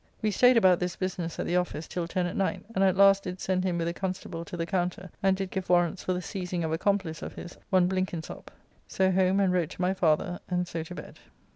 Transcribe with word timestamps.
We 0.23 0.31
staid 0.31 0.57
about 0.57 0.79
this 0.79 0.95
business 0.95 1.37
at 1.37 1.45
the 1.45 1.57
office 1.57 1.87
till 1.87 2.07
ten 2.07 2.25
at 2.25 2.35
night, 2.35 2.65
and 2.73 2.83
at 2.83 2.97
last 2.97 3.21
did 3.21 3.39
send 3.39 3.63
him 3.63 3.77
with 3.77 3.87
a 3.87 3.93
constable 3.93 4.43
to 4.45 4.57
the 4.57 4.65
Counter; 4.65 5.11
and 5.21 5.37
did 5.37 5.51
give 5.51 5.69
warrants 5.69 6.03
for 6.03 6.13
the 6.13 6.23
seizing 6.23 6.63
of 6.63 6.71
a 6.71 6.77
complice 6.79 7.21
of 7.21 7.33
his, 7.33 7.55
one 7.69 7.87
Blinkinsopp. 7.87 8.47
So 8.87 9.11
home 9.11 9.39
and 9.39 9.53
wrote 9.53 9.69
to 9.69 9.81
my 9.83 9.93
father, 9.93 10.39
and 10.49 10.67
so 10.67 10.81
to 10.81 10.95
bed. 10.95 11.19